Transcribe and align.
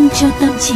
vitamin 0.00 0.08
cho 0.20 0.30
tâm 0.40 0.50
trí. 0.60 0.74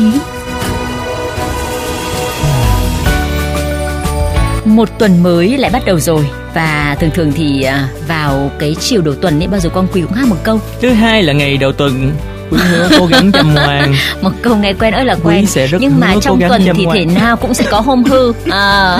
Một 4.64 4.88
tuần 4.98 5.22
mới 5.22 5.58
lại 5.58 5.70
bắt 5.70 5.82
đầu 5.86 6.00
rồi 6.00 6.27
và 6.54 6.96
thường 7.00 7.11
thường 7.14 7.32
thì 7.32 7.62
à, 7.62 7.89
vào 8.08 8.50
cái 8.58 8.76
chiều 8.80 9.02
đầu 9.02 9.14
tuần 9.14 9.40
ấy 9.40 9.48
bao 9.48 9.61
giờ 9.61 9.71
con 9.75 9.86
quý 9.93 10.00
cũng 10.00 10.12
hát 10.12 10.29
một 10.29 10.36
câu 10.43 10.61
thứ 10.80 10.90
hai 10.90 11.22
là 11.22 11.32
ngày 11.32 11.57
đầu 11.57 11.72
tuần 11.72 12.12
quý 12.50 12.58
hứa 12.70 12.88
cố 12.98 13.06
gắng 13.06 13.32
chăm 13.32 13.54
ngoan. 13.54 13.95
Một 14.22 14.30
câu 14.42 14.56
nghe 14.56 14.72
quen 14.72 14.94
ơi 14.94 15.04
là 15.04 15.16
quen. 15.24 15.40
Quý 15.40 15.46
sẽ 15.46 15.66
rất 15.66 15.79
nhưng 15.80 16.00
mà 16.00 16.14
trong 16.20 16.40
tuần 16.48 16.62
thì 16.76 16.84
ngoan. 16.84 16.98
thể 16.98 17.04
nào 17.04 17.36
cũng 17.36 17.54
sẽ 17.54 17.64
có 17.70 17.80
hôm 17.80 18.04
hư. 18.04 18.32
À. 18.50 18.98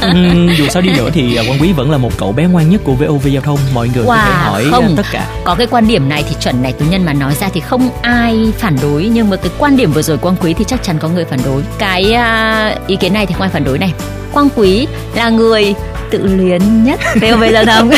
Ừm, 0.00 0.48
dù 0.58 0.66
sao 0.68 0.82
đi 0.82 0.90
nữa 0.96 1.10
thì 1.12 1.36
à, 1.36 1.42
quan 1.48 1.58
quý 1.62 1.72
vẫn 1.72 1.90
là 1.90 1.98
một 1.98 2.18
cậu 2.18 2.32
bé 2.32 2.44
ngoan 2.44 2.70
nhất 2.70 2.80
của 2.84 2.92
VOV 2.92 3.26
giao 3.26 3.42
thông. 3.42 3.58
Mọi 3.74 3.90
người 3.94 4.04
có 4.06 4.16
thể 4.16 4.30
Wow, 4.32 4.50
hỏi 4.50 4.64
không. 4.70 4.94
tất 4.96 5.06
cả. 5.12 5.26
Có 5.44 5.54
cái 5.54 5.66
quan 5.70 5.88
điểm 5.88 6.08
này 6.08 6.24
thì 6.28 6.34
chuẩn 6.40 6.62
này 6.62 6.72
tú 6.72 6.84
nhân 6.90 7.04
mà 7.04 7.12
nói 7.12 7.34
ra 7.40 7.48
thì 7.54 7.60
không 7.60 7.90
ai 8.02 8.52
phản 8.58 8.76
đối. 8.82 9.04
Nhưng 9.04 9.30
mà 9.30 9.36
cái 9.36 9.50
quan 9.58 9.76
điểm 9.76 9.92
vừa 9.92 10.02
rồi 10.02 10.18
quang 10.18 10.36
quý 10.36 10.54
thì 10.54 10.64
chắc 10.68 10.82
chắn 10.82 10.98
có 10.98 11.08
người 11.08 11.24
phản 11.24 11.38
đối. 11.44 11.62
Cái 11.78 12.12
à, 12.12 12.74
ý 12.86 12.96
kiến 12.96 13.12
này 13.12 13.26
thì 13.26 13.32
không 13.32 13.42
ai 13.42 13.50
phản 13.50 13.64
đối 13.64 13.78
này. 13.78 13.92
Quang 14.32 14.48
quý 14.56 14.86
là 15.14 15.28
người 15.30 15.74
tự 16.12 16.26
luyến 16.36 16.84
nhất. 16.84 17.00
VOV 17.20 17.44
giao 17.52 17.64
thông 17.64 17.90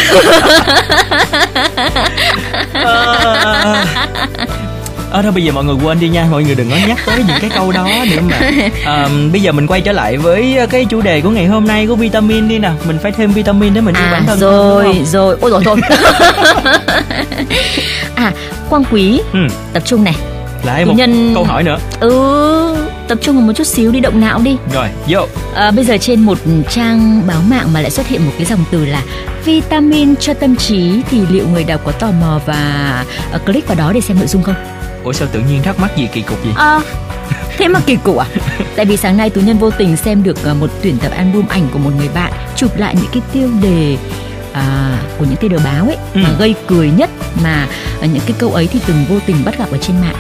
À, 5.13 5.23
thôi 5.23 5.33
bây 5.33 5.45
giờ 5.45 5.53
mọi 5.53 5.65
người 5.65 5.75
quên 5.85 6.01
đi 6.01 6.09
nha. 6.09 6.27
Mọi 6.31 6.45
người 6.45 6.55
đừng 6.55 6.71
có 6.71 6.77
nhắc 6.89 6.99
tới 7.07 7.17
những 7.29 7.37
cái 7.41 7.51
câu 7.55 7.73
đó 7.73 7.89
nữa 8.11 8.23
mà. 8.31 8.41
À, 8.85 9.09
bây 9.33 9.43
giờ 9.43 9.53
mình 9.53 9.67
quay 9.67 9.81
trở 9.81 9.93
lại 9.93 10.17
với 10.17 10.59
cái 10.71 10.85
chủ 10.91 11.01
đề 11.01 11.21
của 11.21 11.31
ngày 11.31 11.47
hôm 11.47 11.65
nay 11.69 11.87
của 11.87 11.95
vitamin 11.97 12.49
đi 12.49 12.59
nào 12.59 12.75
mình 12.85 12.99
phải 13.03 13.13
thêm 13.13 13.33
vitamin 13.33 13.75
để 13.75 13.81
mình 13.81 13.95
yêu 13.95 14.05
bản 14.13 14.23
à 14.23 14.27
thân 14.27 14.39
rồi 14.39 14.85
không? 14.85 15.05
rồi. 15.05 15.37
Ôi 15.41 15.51
rồi 15.51 15.63
thôi 15.65 15.77
à 18.15 18.33
quang 18.71 18.85
quý 18.91 19.21
ừ. 19.33 19.39
tập 19.73 19.83
trung 19.87 20.05
này. 20.05 20.15
Lại 20.65 20.85
một 20.85 20.95
nhân- 20.97 21.33
câu 21.35 21.45
hỏi 21.45 21.63
nữa. 21.63 21.77
Ừ 22.01 22.77
tập 23.09 23.19
trung 23.23 23.37
vào 23.37 23.47
một 23.47 23.53
chút 23.53 23.67
xíu 23.67 23.93
đi 23.93 24.01
động 24.01 24.21
não 24.21 24.41
đi 24.45 24.57
rồi 24.73 24.89
vô 25.09 25.27
À, 25.55 25.71
bây 25.71 25.85
giờ 25.85 25.97
trên 26.01 26.21
một 26.21 26.39
trang 26.71 27.23
báo 27.27 27.41
mạng 27.49 27.73
mà 27.73 27.81
lại 27.81 27.91
xuất 27.91 28.07
hiện 28.09 28.27
một 28.27 28.33
cái 28.39 28.47
dòng 28.47 28.65
từ 28.71 28.85
là 28.87 29.03
vitamin 29.45 30.17
cho 30.17 30.35
tâm 30.35 30.57
trí 30.57 31.03
thì 31.11 31.21
liệu 31.31 31.49
người 31.49 31.65
đọc 31.65 31.81
có 31.85 31.93
tò 31.93 32.11
mò 32.21 32.41
và 32.47 33.05
ờ, 33.33 33.39
click 33.39 33.69
vào 33.69 33.77
đó 33.77 33.93
để 33.93 34.01
xem 34.01 34.17
nội 34.19 34.27
dung 34.27 34.43
không? 34.43 34.55
ủa 35.05 35.13
sao 35.13 35.29
tự 35.33 35.41
nhiên 35.41 35.63
thắc 35.63 35.81
mắc 35.81 35.97
gì 35.97 36.09
kỳ 36.13 36.21
cục 36.23 36.45
gì 36.45 36.51
À, 36.57 36.81
thế 37.59 37.69
mà 37.69 37.81
kỳ 37.87 37.97
cục 37.97 38.17
à? 38.17 38.27
Tại 38.77 38.85
vì 38.87 38.97
sáng 38.97 39.17
nay 39.17 39.31
tú 39.31 39.41
nhân 39.41 39.59
vô 39.59 39.71
tình 39.71 39.97
xem 39.97 40.23
được 40.23 40.45
ờ, 40.45 40.55
một 40.55 40.71
tuyển 40.83 40.99
tập 40.99 41.13
album 41.17 41.47
ảnh 41.49 41.69
của 41.73 41.79
một 41.79 41.91
người 41.99 42.09
bạn 42.15 42.33
chụp 42.57 42.77
lại 42.77 42.95
những 43.01 43.11
cái 43.13 43.23
tiêu 43.33 43.49
đề 43.63 43.97
à, 44.53 44.99
của 45.19 45.25
những 45.25 45.37
tiêu 45.37 45.51
đề 45.51 45.59
báo 45.65 45.85
ấy 45.87 45.97
Ừ. 46.15 46.21
mà 46.23 46.31
gây 46.39 46.55
cười 46.67 46.91
nhất 46.91 47.11
mà 47.43 47.69
ờ, 48.01 48.07
những 48.07 48.23
cái 48.27 48.37
câu 48.39 48.51
ấy 48.53 48.67
thì 48.67 48.81
từng 48.87 49.05
vô 49.09 49.17
tình 49.27 49.37
bắt 49.45 49.59
gặp 49.59 49.69
ở 49.73 49.79
trên 49.79 50.01
mạng 50.01 50.15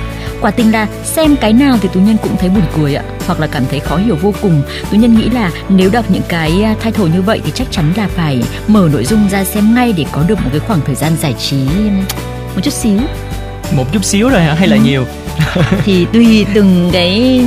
quả 0.45 0.51
tình 0.51 0.73
là 0.73 0.89
xem 1.05 1.37
cái 1.37 1.53
nào 1.53 1.79
thì 1.83 1.89
tú 1.93 2.01
nhân 2.01 2.17
cũng 2.23 2.37
thấy 2.37 2.49
buồn 2.49 2.63
cười 2.77 2.95
ạ, 2.95 3.05
hoặc 3.27 3.41
là 3.41 3.47
cảm 3.47 3.63
thấy 3.71 3.81
khó 3.81 3.97
hiểu 3.97 4.17
vô 4.17 4.35
cùng. 4.43 4.63
Tú 4.91 4.97
nhân 4.97 5.15
nghĩ 5.15 5.31
là 5.31 5.51
nếu 5.69 5.91
đọc 5.91 6.05
những 6.09 6.23
cái 6.29 6.63
à, 6.63 6.75
thay 6.81 6.93
thổ 6.93 7.07
như 7.07 7.23
vậy 7.23 7.41
thì 7.45 7.53
chắc 7.55 7.67
chắn 7.71 7.93
là 7.97 8.09
phải 8.09 8.43
mở 8.69 8.89
nội 8.93 9.05
dung 9.05 9.29
ra 9.29 9.45
xem 9.45 9.75
ngay 9.75 9.93
để 9.97 10.05
có 10.13 10.23
được 10.29 10.39
một 10.45 10.49
cái 10.51 10.61
khoảng 10.61 10.81
thời 10.87 10.95
gian 10.95 11.17
giải 11.17 11.35
trí 11.39 11.57
một 12.55 12.61
chút 12.63 12.73
xíu 12.73 12.99
một 13.73 13.93
chút 13.93 14.05
xíu 14.05 14.29
rồi 14.29 14.41
hả? 14.43 14.55
Hay 14.55 14.69
là 14.69 14.77
Ừ. 14.77 14.83
nhiều? 14.85 15.07
Thì 15.85 16.07
tùy 16.13 16.47
từng 16.55 16.91
cái 16.93 17.41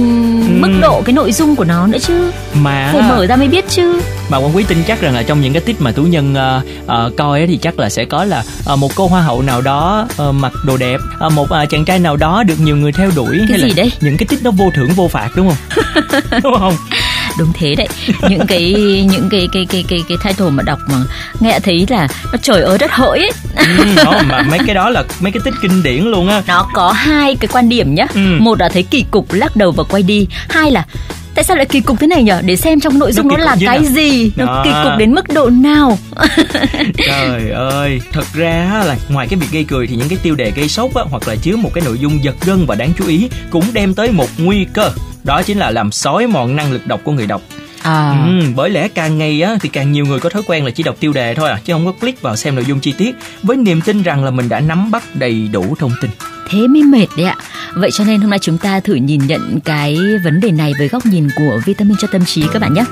mức 0.49 0.69
độ 0.81 1.01
cái 1.05 1.13
nội 1.13 1.31
dung 1.31 1.55
của 1.55 1.63
nó 1.63 1.87
nữa 1.87 1.97
chứ. 2.01 2.31
Mà 2.53 2.89
phải 2.93 3.01
mở 3.09 3.25
ra 3.25 3.35
mới 3.35 3.47
biết 3.47 3.65
chứ. 3.69 4.01
Mà 4.29 4.37
quan 4.37 4.55
quý 4.55 4.63
tin 4.67 4.77
chắc 4.87 5.01
rằng 5.01 5.13
là 5.15 5.23
trong 5.23 5.41
những 5.41 5.53
cái 5.53 5.61
tích 5.61 5.81
mà 5.81 5.91
tú 5.91 6.03
nhân 6.03 6.35
ờ, 6.35 6.61
ờ, 6.87 7.11
coi 7.17 7.39
ấy 7.39 7.47
thì 7.47 7.57
chắc 7.57 7.79
là 7.79 7.89
sẽ 7.89 8.05
có 8.05 8.23
là 8.23 8.43
ờ, 8.65 8.75
một 8.75 8.91
cô 8.95 9.07
hoa 9.07 9.21
hậu 9.21 9.41
nào 9.41 9.61
đó 9.61 10.07
ờ, 10.17 10.31
mặc 10.31 10.51
đồ 10.65 10.77
đẹp 10.77 10.99
ờ, 11.19 11.29
một 11.29 11.49
ờ, 11.49 11.65
chàng 11.65 11.85
trai 11.85 11.99
nào 11.99 12.17
đó 12.17 12.43
được 12.43 12.59
nhiều 12.59 12.75
người 12.77 12.91
theo 12.91 13.11
đuổi 13.15 13.37
Cái 13.37 13.47
hay 13.49 13.59
gì 13.59 13.67
là 13.67 13.73
đấy? 13.77 13.91
những 14.01 14.17
cái 14.17 14.27
tích 14.29 14.39
nó 14.43 14.51
vô 14.51 14.71
thưởng 14.75 14.89
vô 14.95 15.07
phạt 15.07 15.29
đúng 15.35 15.49
không? 15.49 15.81
Đúng 16.43 16.53
không 16.59 16.73
đúng 17.39 17.51
thế 17.53 17.75
đấy. 17.75 17.87
Những 18.29 18.47
cái 18.47 18.73
những 19.11 19.29
cái 19.31 19.47
cái 19.53 19.65
cái 19.69 19.83
cái 19.87 20.03
cái 20.09 20.17
title 20.23 20.49
mà 20.49 20.63
đọc 20.63 20.79
mà 20.89 20.95
nghe 21.39 21.59
thấy 21.63 21.85
là 21.89 22.07
nó 22.31 22.37
trời 22.41 22.61
ơi 22.61 22.77
đất 22.77 22.91
hỡi 22.91 23.19
ấy. 23.19 23.31
Ừ, 23.55 23.85
đó, 24.05 24.21
mà 24.25 24.41
mấy 24.41 24.59
cái 24.65 24.75
đó 24.75 24.89
là 24.89 25.03
mấy 25.19 25.31
cái 25.31 25.41
tích 25.45 25.53
kinh 25.61 25.83
điển 25.83 26.03
luôn 26.03 26.27
á. 26.27 26.41
Nó 26.47 26.67
có 26.73 26.91
hai 26.91 27.35
cái 27.35 27.47
quan 27.53 27.69
điểm 27.69 27.95
nhá. 27.95 28.05
Ừ. 28.13 28.19
một 28.39 28.59
là 28.59 28.69
thấy 28.69 28.83
kỳ 28.83 29.05
cục 29.11 29.33
lắc 29.33 29.55
đầu 29.55 29.71
và 29.71 29.83
quay 29.83 30.03
đi. 30.03 30.27
Hai 30.49 30.71
là 30.71 30.85
tại 31.35 31.43
sao 31.43 31.57
lại 31.57 31.65
kỳ 31.65 31.79
cục 31.81 31.99
thế 31.99 32.07
này 32.07 32.23
nhở? 32.23 32.41
Để 32.45 32.55
xem 32.55 32.79
trong 32.79 32.99
nội 32.99 33.13
dung 33.13 33.27
Nó 33.27 33.37
nó, 33.37 33.43
là 33.45 33.55
cái 33.65 33.79
nào? 33.79 33.91
gì. 33.91 34.31
Nó 34.35 34.45
Đó. 34.45 34.61
kỳ 34.65 34.69
cục 34.83 34.97
đến 34.97 35.13
mức 35.13 35.25
độ 35.33 35.49
nào? 35.49 35.97
Trời 37.07 37.49
ơi 37.51 38.01
thật 38.11 38.25
ra 38.33 38.83
là 38.85 38.95
ngoài 39.09 39.27
cái 39.29 39.39
việc 39.39 39.47
gây 39.51 39.63
cười 39.63 39.87
thì 39.87 39.95
những 39.95 40.09
cái 40.09 40.17
tiêu 40.23 40.35
đề 40.35 40.51
gây 40.55 40.69
sốc 40.69 40.95
á, 40.95 41.03
hoặc 41.09 41.27
là 41.27 41.35
chứa 41.35 41.55
một 41.55 41.71
cái 41.73 41.83
nội 41.85 41.99
dung 41.99 42.23
giật 42.23 42.35
gân 42.45 42.65
và 42.65 42.75
đáng 42.75 42.91
chú 42.97 43.07
ý 43.07 43.29
cũng 43.49 43.63
đem 43.73 43.93
tới 43.93 44.11
một 44.11 44.27
nguy 44.37 44.65
cơ 44.73 44.91
đó 45.27 45.41
chính 45.43 45.57
là 45.57 45.71
làm 45.71 45.91
xói 45.91 46.27
mòn 46.27 46.55
năng 46.55 46.71
lực 46.71 46.87
đọc 46.87 47.01
của 47.03 47.11
người 47.11 47.27
đọc. 47.27 47.41
À. 47.81 48.25
Ừ, 48.27 48.45
bởi 48.55 48.69
lẽ 48.69 48.87
càng 48.87 49.17
ngày 49.17 49.41
á 49.41 49.57
thì 49.61 49.69
càng 49.69 49.91
nhiều 49.91 50.05
người 50.05 50.19
có 50.19 50.29
thói 50.29 50.43
quen 50.47 50.65
là 50.65 50.71
chỉ 50.71 50.83
đọc 50.83 50.95
tiêu 50.99 51.13
đề 51.13 51.35
thôi 51.35 51.49
à 51.49 51.59
chứ 51.65 51.73
không 51.73 51.85
có 51.85 51.91
click 51.91 52.21
vào 52.21 52.35
xem 52.35 52.55
nội 52.55 52.65
dung 52.65 52.79
chi 52.79 52.93
tiết 52.97 53.15
với 53.43 53.57
niềm 53.57 53.81
tin 53.81 54.03
rằng 54.03 54.23
là 54.23 54.31
mình 54.31 54.49
đã 54.49 54.59
nắm 54.59 54.91
bắt 54.91 55.03
đầy 55.13 55.49
đủ 55.51 55.75
thông 55.79 55.91
tin. 56.01 56.11
thế 56.49 56.67
mới 56.67 56.83
mệt 56.83 57.07
đấy 57.17 57.25
ạ. 57.25 57.35
Vậy 57.73 57.89
cho 57.91 58.03
nên 58.03 58.21
hôm 58.21 58.29
nay 58.29 58.39
chúng 58.39 58.57
ta 58.57 58.79
thử 58.79 58.93
nhìn 58.93 59.27
nhận 59.27 59.59
cái 59.65 59.97
vấn 60.23 60.39
đề 60.39 60.51
này 60.51 60.73
với 60.77 60.87
góc 60.87 61.05
nhìn 61.05 61.27
của 61.37 61.59
vitamin 61.65 61.97
cho 61.99 62.07
tâm 62.11 62.25
trí 62.25 62.43
các 62.53 62.61
bạn 62.61 62.73
nhé 62.73 62.83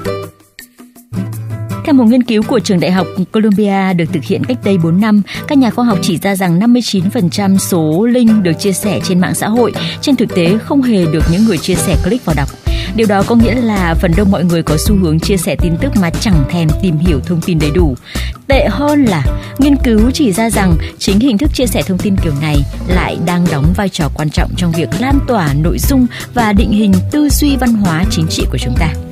theo 1.85 1.93
một 1.93 2.05
nghiên 2.05 2.23
cứu 2.23 2.43
của 2.47 2.59
trường 2.59 2.79
đại 2.79 2.91
học 2.91 3.07
Columbia 3.31 3.93
được 3.93 4.05
thực 4.13 4.23
hiện 4.23 4.43
cách 4.43 4.57
đây 4.63 4.77
4 4.77 5.01
năm, 5.01 5.21
các 5.47 5.57
nhà 5.57 5.69
khoa 5.69 5.85
học 5.85 5.99
chỉ 6.01 6.17
ra 6.17 6.35
rằng 6.35 6.59
59% 6.59 7.57
số 7.57 8.05
link 8.05 8.43
được 8.43 8.53
chia 8.59 8.71
sẻ 8.71 8.99
trên 9.03 9.19
mạng 9.19 9.35
xã 9.35 9.47
hội 9.47 9.73
trên 10.01 10.15
thực 10.15 10.35
tế 10.35 10.57
không 10.57 10.81
hề 10.81 11.05
được 11.05 11.23
những 11.31 11.45
người 11.45 11.57
chia 11.57 11.75
sẻ 11.75 11.95
click 12.03 12.25
vào 12.25 12.35
đọc. 12.37 12.49
Điều 12.95 13.07
đó 13.07 13.23
có 13.27 13.35
nghĩa 13.35 13.55
là 13.55 13.95
phần 14.01 14.11
đông 14.17 14.31
mọi 14.31 14.43
người 14.43 14.63
có 14.63 14.77
xu 14.77 14.95
hướng 14.95 15.19
chia 15.19 15.37
sẻ 15.37 15.55
tin 15.55 15.73
tức 15.81 15.91
mà 16.01 16.09
chẳng 16.09 16.43
thèm 16.49 16.67
tìm 16.81 16.97
hiểu 16.97 17.19
thông 17.19 17.41
tin 17.41 17.59
đầy 17.59 17.71
đủ. 17.71 17.95
Tệ 18.47 18.67
hơn 18.69 19.05
là 19.05 19.23
nghiên 19.59 19.75
cứu 19.75 20.11
chỉ 20.11 20.31
ra 20.31 20.49
rằng 20.49 20.75
chính 20.97 21.19
hình 21.19 21.37
thức 21.37 21.49
chia 21.53 21.67
sẻ 21.67 21.81
thông 21.87 21.97
tin 21.97 22.15
kiểu 22.23 22.33
này 22.41 22.57
lại 22.87 23.17
đang 23.25 23.45
đóng 23.51 23.73
vai 23.75 23.89
trò 23.89 24.09
quan 24.15 24.29
trọng 24.29 24.51
trong 24.57 24.71
việc 24.71 24.89
lan 24.99 25.19
tỏa 25.27 25.53
nội 25.53 25.77
dung 25.79 26.07
và 26.33 26.53
định 26.53 26.71
hình 26.71 26.93
tư 27.11 27.29
duy 27.29 27.55
văn 27.55 27.73
hóa 27.73 28.03
chính 28.11 28.27
trị 28.27 28.45
của 28.51 28.57
chúng 28.57 28.75
ta. 28.79 29.04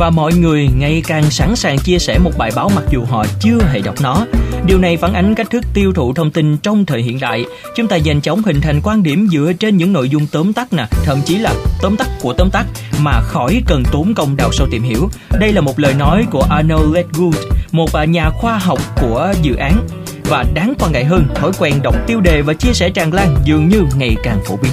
Và 0.00 0.10
mọi 0.10 0.32
người 0.34 0.68
ngày 0.78 1.02
càng 1.06 1.30
sẵn 1.30 1.56
sàng 1.56 1.78
chia 1.78 1.98
sẻ 1.98 2.18
một 2.18 2.30
bài 2.38 2.50
báo 2.56 2.70
mặc 2.76 2.84
dù 2.90 3.04
họ 3.04 3.24
chưa 3.40 3.58
hề 3.72 3.80
đọc 3.80 3.94
nó. 4.02 4.26
Điều 4.66 4.78
này 4.78 4.96
phản 4.96 5.14
ánh 5.14 5.34
cách 5.34 5.50
thức 5.50 5.64
tiêu 5.74 5.92
thụ 5.92 6.14
thông 6.14 6.30
tin 6.30 6.56
trong 6.56 6.86
thời 6.86 7.02
hiện 7.02 7.20
đại. 7.20 7.44
Chúng 7.76 7.86
ta 7.88 7.96
nhanh 7.96 8.20
chóng 8.20 8.42
hình 8.42 8.60
thành 8.60 8.80
quan 8.84 9.02
điểm 9.02 9.28
dựa 9.32 9.52
trên 9.58 9.76
những 9.76 9.92
nội 9.92 10.08
dung 10.08 10.26
tóm 10.32 10.52
tắt 10.52 10.72
nè, 10.72 10.86
thậm 11.04 11.18
chí 11.24 11.38
là 11.38 11.54
tóm 11.82 11.96
tắt 11.96 12.08
của 12.20 12.32
tóm 12.32 12.50
tắt 12.50 12.66
mà 13.00 13.20
khỏi 13.20 13.62
cần 13.66 13.82
tốn 13.92 14.14
công 14.14 14.36
đào 14.36 14.52
sâu 14.52 14.66
tìm 14.70 14.82
hiểu. 14.82 15.08
Đây 15.40 15.52
là 15.52 15.60
một 15.60 15.78
lời 15.78 15.94
nói 15.94 16.26
của 16.30 16.42
Arnold 16.50 16.94
Ledgood, 16.94 17.36
một 17.72 17.90
nhà 18.08 18.30
khoa 18.30 18.58
học 18.58 18.78
của 19.00 19.32
dự 19.42 19.54
án. 19.54 19.86
Và 20.24 20.44
đáng 20.54 20.74
quan 20.78 20.92
ngại 20.92 21.04
hơn, 21.04 21.26
thói 21.34 21.50
quen 21.58 21.74
đọc 21.82 21.94
tiêu 22.06 22.20
đề 22.20 22.42
và 22.42 22.54
chia 22.54 22.72
sẻ 22.72 22.90
tràn 22.90 23.12
lan 23.12 23.36
dường 23.44 23.68
như 23.68 23.82
ngày 23.96 24.16
càng 24.22 24.40
phổ 24.46 24.56
biến. 24.56 24.72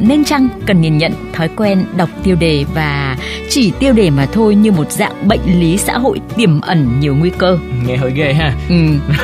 Nên 0.00 0.24
chăng 0.24 0.48
cần 0.66 0.80
nhìn 0.80 0.98
nhận 0.98 1.27
thói 1.38 1.48
quen 1.56 1.84
đọc 1.96 2.08
tiêu 2.22 2.36
đề 2.36 2.64
và 2.74 3.16
chỉ 3.50 3.72
tiêu 3.78 3.92
đề 3.92 4.10
mà 4.10 4.26
thôi 4.32 4.54
như 4.54 4.72
một 4.72 4.92
dạng 4.92 5.28
bệnh 5.28 5.60
lý 5.60 5.76
xã 5.78 5.98
hội 5.98 6.20
tiềm 6.36 6.60
ẩn 6.60 7.00
nhiều 7.00 7.14
nguy 7.14 7.30
cơ. 7.38 7.58
Nghe 7.86 7.96
hơi 7.96 8.12
ghê 8.14 8.32
ha. 8.32 8.52
Ừ, 8.68 8.74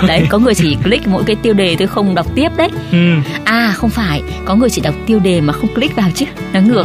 đấy 0.09 0.27
có 0.29 0.39
người 0.39 0.55
chỉ 0.55 0.77
click 0.85 1.07
mỗi 1.07 1.23
cái 1.27 1.37
tiêu 1.37 1.55
đề 1.55 1.77
tôi 1.79 1.89
không 1.89 2.15
đọc 2.15 2.27
tiếp 2.35 2.49
đấy. 2.57 2.69
Ừ, 2.93 2.99
À 3.45 3.73
không 3.77 3.91
phải, 3.91 4.23
có 4.45 4.55
người 4.55 4.71
chỉ 4.71 4.81
đọc 4.81 4.95
tiêu 5.07 5.19
đề 5.19 5.41
mà 5.41 5.53
không 5.53 5.75
click 5.75 5.97
vào 5.97 6.09
chứ, 6.15 6.27
nó 6.53 6.61
ngược. 6.61 6.85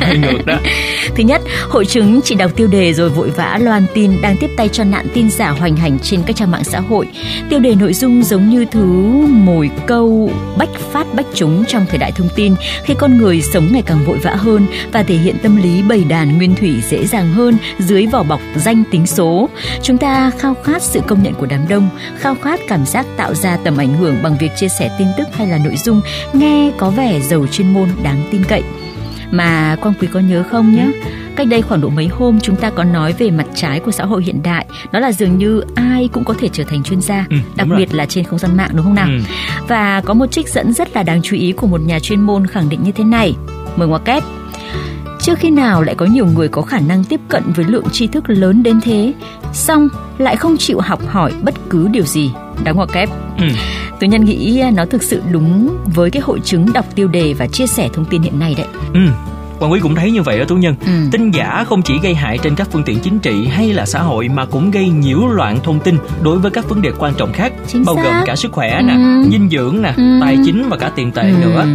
nó 0.00 0.06
ngược 0.20 0.46
đó. 0.46 0.58
Thứ 1.16 1.22
nhất, 1.24 1.42
hội 1.68 1.86
chứng 1.86 2.20
chỉ 2.24 2.34
đọc 2.34 2.50
tiêu 2.56 2.66
đề 2.66 2.94
rồi 2.94 3.08
vội 3.08 3.30
vã 3.30 3.58
loan 3.62 3.86
tin 3.94 4.12
đang 4.22 4.36
tiếp 4.36 4.50
tay 4.56 4.68
cho 4.68 4.84
nạn 4.84 5.06
tin 5.14 5.30
giả 5.30 5.50
hoành 5.50 5.76
hành 5.76 5.98
trên 5.98 6.22
các 6.26 6.36
trang 6.36 6.50
mạng 6.50 6.64
xã 6.64 6.80
hội. 6.80 7.06
Tiêu 7.50 7.58
đề 7.60 7.74
nội 7.74 7.92
dung 7.94 8.22
giống 8.22 8.48
như 8.50 8.64
thứ 8.64 8.82
mồi 9.30 9.70
câu 9.86 10.30
bách 10.58 10.68
phát 10.92 11.06
bách 11.14 11.26
trúng 11.34 11.64
trong 11.68 11.86
thời 11.88 11.98
đại 11.98 12.12
thông 12.12 12.28
tin 12.36 12.54
khi 12.84 12.94
con 12.94 13.16
người 13.18 13.42
sống 13.42 13.68
ngày 13.72 13.82
càng 13.82 14.04
vội 14.04 14.18
vã 14.18 14.34
hơn 14.34 14.66
và 14.92 15.02
thể 15.02 15.14
hiện 15.16 15.36
tâm 15.42 15.56
lý 15.56 15.82
bầy 15.82 16.04
đàn 16.04 16.36
nguyên 16.36 16.54
thủy 16.54 16.74
dễ 16.90 17.06
dàng 17.06 17.32
hơn 17.32 17.56
dưới 17.78 18.06
vỏ 18.06 18.22
bọc 18.22 18.40
danh 18.56 18.82
tính 18.90 19.06
số. 19.06 19.48
Chúng 19.82 19.98
ta 19.98 20.30
khao 20.38 20.54
khát 20.64 20.82
sự 20.82 21.00
công 21.06 21.22
nhận 21.22 21.34
của 21.34 21.46
đám 21.46 21.68
đông, 21.68 21.88
khao 22.18 22.34
khát 22.42 22.60
cảm 22.68 22.86
giác 22.86 23.06
tạo 23.16 23.34
ra 23.34 23.56
tầm 23.64 23.76
ảnh 23.76 23.94
hưởng 23.94 24.16
bằng 24.22 24.36
việc 24.40 24.50
chia 24.56 24.68
sẻ 24.68 24.90
tin 24.98 25.08
tức 25.18 25.28
hay 25.32 25.46
là 25.46 25.58
nội 25.58 25.76
dung 25.76 26.00
nghe 26.32 26.70
có 26.78 26.90
vẻ 26.90 27.20
giàu 27.20 27.46
chuyên 27.52 27.72
môn 27.72 27.88
đáng 28.02 28.22
tin 28.30 28.44
cậy. 28.44 28.62
Mà 29.30 29.76
Quang 29.80 29.94
Quý 30.00 30.08
có 30.12 30.20
nhớ 30.20 30.44
không 30.50 30.74
nhé? 30.76 30.86
Cách 31.36 31.46
đây 31.46 31.62
khoảng 31.62 31.80
độ 31.80 31.88
mấy 31.88 32.06
hôm 32.06 32.40
chúng 32.40 32.56
ta 32.56 32.70
có 32.70 32.84
nói 32.84 33.12
về 33.18 33.30
mặt 33.30 33.46
trái 33.54 33.80
của 33.80 33.90
xã 33.90 34.04
hội 34.04 34.24
hiện 34.24 34.42
đại 34.42 34.66
Đó 34.92 35.00
là 35.00 35.12
dường 35.12 35.38
như 35.38 35.62
ai 35.74 36.08
cũng 36.12 36.24
có 36.24 36.34
thể 36.40 36.48
trở 36.52 36.64
thành 36.64 36.82
chuyên 36.82 37.00
gia 37.00 37.26
Ừ, 37.30 37.36
Đặc 37.56 37.68
rồi. 37.68 37.78
biệt 37.78 37.94
là 37.94 38.06
trên 38.06 38.24
không 38.24 38.38
gian 38.38 38.56
mạng 38.56 38.70
đúng 38.72 38.84
không 38.84 38.94
nào? 38.94 39.08
Ừ. 39.08 39.18
Và 39.68 40.00
có 40.04 40.14
một 40.14 40.26
trích 40.30 40.48
dẫn 40.48 40.72
rất 40.72 40.96
là 40.96 41.02
đáng 41.02 41.22
chú 41.22 41.36
ý 41.36 41.52
của 41.52 41.66
một 41.66 41.80
nhà 41.80 41.98
chuyên 41.98 42.20
môn 42.20 42.46
khẳng 42.46 42.68
định 42.68 42.82
như 42.82 42.92
thế 42.92 43.04
này 43.04 43.34
Mời 43.76 43.88
ngoặc 43.88 44.04
kép 44.04 44.22
Chưa 45.28 45.34
khi 45.34 45.50
nào 45.50 45.82
lại 45.82 45.94
có 45.94 46.06
nhiều 46.06 46.26
người 46.26 46.48
có 46.48 46.62
khả 46.62 46.78
năng 46.80 47.04
tiếp 47.04 47.20
cận 47.28 47.42
với 47.56 47.64
lượng 47.64 47.84
tri 47.92 48.06
thức 48.06 48.24
lớn 48.30 48.62
đến 48.62 48.80
thế 48.80 49.12
Xong 49.52 49.88
lại 50.18 50.36
không 50.36 50.56
chịu 50.56 50.80
học 50.80 51.06
hỏi 51.06 51.32
bất 51.42 51.54
cứ 51.70 51.88
điều 51.88 52.04
gì. 52.04 52.30
Đóng 52.64 52.76
ngoặc 52.76 52.88
kép. 52.92 53.08
Ừ. 53.38 53.46
tôi 54.00 54.08
nhân 54.08 54.24
nghĩ 54.24 54.62
nó 54.74 54.84
thực 54.84 55.02
sự 55.02 55.22
đúng 55.32 55.76
với 55.94 56.10
cái 56.10 56.22
hội 56.22 56.40
chứng 56.44 56.72
đọc 56.72 56.84
tiêu 56.94 57.08
đề 57.08 57.34
và 57.34 57.46
chia 57.46 57.66
sẻ 57.66 57.88
thông 57.92 58.04
tin 58.04 58.22
hiện 58.22 58.38
nay 58.38 58.54
đấy. 58.58 58.66
Ừ 58.94 59.27
Hoàng 59.58 59.72
Quý 59.72 59.80
cũng 59.80 59.94
thấy 59.94 60.10
như 60.10 60.22
vậy 60.22 60.38
đó 60.38 60.44
Tú 60.48 60.56
Nhân. 60.56 60.74
Ừ. 60.86 60.92
Tin 61.12 61.30
giả 61.30 61.64
không 61.68 61.82
chỉ 61.82 61.98
gây 62.02 62.14
hại 62.14 62.38
trên 62.38 62.54
các 62.54 62.68
phương 62.72 62.82
tiện 62.82 62.98
chính 63.00 63.18
trị 63.18 63.46
hay 63.46 63.72
là 63.72 63.86
xã 63.86 64.02
hội 64.02 64.28
mà 64.28 64.44
cũng 64.44 64.70
gây 64.70 64.88
nhiễu 64.88 65.26
loạn 65.28 65.58
thông 65.64 65.80
tin 65.80 65.98
đối 66.22 66.38
với 66.38 66.50
các 66.50 66.68
vấn 66.68 66.82
đề 66.82 66.90
quan 66.98 67.14
trọng 67.14 67.32
khác, 67.32 67.52
Chính 67.66 67.84
bao 67.84 67.96
xác. 67.96 68.02
gồm 68.04 68.14
cả 68.26 68.36
sức 68.36 68.52
khỏe 68.52 68.76
Ừ. 68.76 68.82
nè, 68.82 68.94
dinh 69.30 69.48
dưỡng 69.50 69.82
nè, 69.82 69.92
Ừ. 69.96 70.02
tài 70.20 70.38
chính 70.44 70.68
và 70.68 70.76
cả 70.76 70.90
tiền 70.96 71.10
tệ 71.12 71.22
Ừ. 71.22 71.36
nữa. 71.42 71.66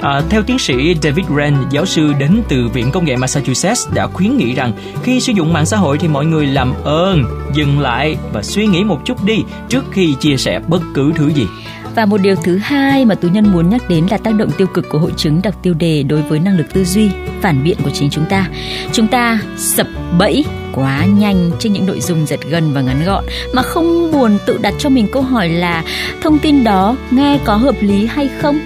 À, 0.00 0.20
theo 0.28 0.42
tiến 0.42 0.58
sĩ 0.58 0.94
David 1.02 1.24
Rand, 1.36 1.56
giáo 1.70 1.86
sư 1.86 2.12
đến 2.18 2.42
từ 2.48 2.68
Viện 2.74 2.90
Công 2.90 3.04
nghệ 3.04 3.16
Massachusetts 3.16 3.88
đã 3.94 4.06
khuyến 4.06 4.36
nghị 4.36 4.54
rằng 4.54 4.72
khi 5.02 5.20
sử 5.20 5.32
dụng 5.32 5.52
mạng 5.52 5.66
xã 5.66 5.76
hội 5.76 5.98
thì 5.98 6.08
mọi 6.08 6.26
người 6.26 6.46
làm 6.46 6.72
ơn 6.84 7.24
dừng 7.54 7.80
lại 7.80 8.16
và 8.32 8.42
suy 8.42 8.66
nghĩ 8.66 8.84
một 8.84 9.00
chút 9.04 9.24
đi 9.24 9.42
trước 9.68 9.84
khi 9.92 10.14
chia 10.20 10.36
sẻ 10.36 10.60
bất 10.68 10.82
cứ 10.94 11.12
thứ 11.16 11.28
gì. 11.28 11.46
Và 11.94 12.06
một 12.06 12.16
điều 12.16 12.34
thứ 12.36 12.56
hai 12.56 13.04
mà 13.04 13.14
tú 13.14 13.28
nhân 13.28 13.52
muốn 13.52 13.70
nhắc 13.70 13.82
đến 13.88 14.06
là 14.10 14.16
tác 14.16 14.34
động 14.34 14.50
tiêu 14.58 14.66
cực 14.66 14.88
của 14.88 14.98
hội 14.98 15.12
chứng 15.16 15.40
đọc 15.42 15.54
tiêu 15.62 15.74
đề 15.74 16.02
đối 16.02 16.22
với 16.22 16.38
năng 16.38 16.56
lực 16.56 16.74
tư 16.74 16.84
duy, 16.84 17.08
phản 17.40 17.64
biện 17.64 17.76
của 17.84 17.90
chính 17.90 18.10
chúng 18.10 18.24
ta. 18.24 18.48
Chúng 18.92 19.06
ta 19.06 19.40
sập 19.56 19.86
bẫy 20.18 20.44
quá 20.72 21.04
nhanh 21.04 21.50
trên 21.58 21.72
những 21.72 21.86
nội 21.86 22.00
dung 22.00 22.26
giật 22.26 22.40
gần 22.50 22.72
và 22.74 22.80
ngắn 22.80 23.04
gọn 23.06 23.24
mà 23.54 23.62
không 23.62 24.12
buồn 24.12 24.38
tự 24.46 24.58
đặt 24.62 24.74
cho 24.78 24.88
mình 24.88 25.06
câu 25.12 25.22
hỏi 25.22 25.48
là 25.48 25.84
thông 26.22 26.38
tin 26.38 26.64
đó 26.64 26.96
nghe 27.10 27.38
có 27.44 27.56
hợp 27.56 27.74
lý 27.80 28.06
hay 28.06 28.28
không. 28.40 28.60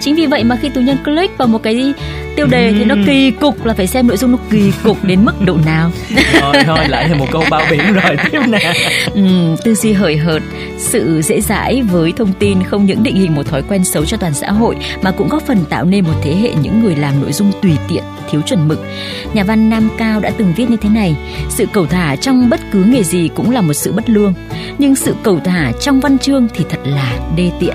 Chính 0.00 0.14
vì 0.14 0.26
vậy 0.26 0.44
mà 0.44 0.56
khi 0.56 0.68
tú 0.68 0.80
nhân 0.80 0.96
click 1.04 1.38
vào 1.38 1.48
một 1.48 1.62
cái 1.62 1.92
tiêu 2.36 2.46
đề 2.46 2.72
thì 2.72 2.84
nó 2.84 2.94
kỳ 3.06 3.30
cục 3.30 3.64
là 3.64 3.74
phải 3.74 3.86
xem 3.86 4.06
nội 4.06 4.16
dung 4.16 4.32
nó 4.32 4.38
kỳ 4.50 4.72
cục 4.82 5.04
đến 5.04 5.24
mức 5.24 5.42
độ 5.44 5.56
nào. 5.66 5.90
Thôi 6.40 6.54
thôi 6.66 6.88
lại 6.88 7.08
thêm 7.08 7.18
một 7.18 7.26
câu 7.30 7.44
bao 7.50 7.62
biển 7.70 7.92
rồi 7.92 8.16
tiếp 8.32 8.40
nè. 8.48 8.72
Ừm, 9.14 9.56
tư 9.64 9.74
duy 9.74 9.92
hời 9.92 10.16
hợt, 10.16 10.42
sự 10.78 11.22
dễ 11.24 11.40
dãi 11.40 11.82
với 11.82 12.12
thông 12.12 12.32
tin 12.32 12.62
không 12.62 12.86
những 12.86 13.02
định 13.02 13.16
hình 13.16 13.34
một 13.34 13.46
thói 13.46 13.62
quen 13.62 13.84
xấu 13.84 14.04
cho 14.04 14.16
toàn 14.16 14.34
xã 14.34 14.50
hội 14.50 14.76
mà 15.02 15.10
cũng 15.10 15.28
góp 15.28 15.46
phần 15.46 15.64
tạo 15.64 15.84
nên 15.84 16.04
một 16.04 16.14
thế 16.22 16.34
hệ 16.34 16.50
những 16.62 16.82
người 16.82 16.96
làm 16.96 17.22
nội 17.22 17.32
dung 17.32 17.52
tùy 17.62 17.72
tiện, 17.88 18.02
thiếu 18.30 18.40
chuẩn 18.40 18.68
mực. 18.68 18.80
Nhà 19.34 19.44
văn 19.44 19.70
Nam 19.70 19.88
Cao 19.98 20.20
đã 20.20 20.30
từng 20.36 20.52
viết 20.56 20.70
như 20.70 20.76
thế 20.76 20.88
này: 20.88 21.16
sự 21.48 21.66
cầu 21.72 21.86
thả 21.86 22.16
trong 22.16 22.50
bất 22.50 22.60
cứ 22.72 22.84
nghề 22.84 23.02
gì 23.02 23.28
cũng 23.34 23.50
là 23.50 23.60
một 23.60 23.74
sự 23.74 23.92
bất 23.92 24.10
lương, 24.10 24.34
nhưng 24.78 24.96
sự 24.96 25.14
cầu 25.22 25.40
thả 25.44 25.72
trong 25.80 26.00
văn 26.00 26.18
chương 26.18 26.48
thì 26.54 26.64
thật 26.70 26.78
là 26.84 27.12
đê 27.36 27.50
tiện. 27.60 27.74